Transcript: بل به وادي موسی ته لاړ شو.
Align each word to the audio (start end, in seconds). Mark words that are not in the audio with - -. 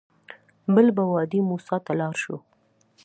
بل 0.73 0.87
به 0.95 1.03
وادي 1.11 1.39
موسی 1.49 1.77
ته 1.85 1.91
لاړ 1.99 2.13
شو. 2.23 2.35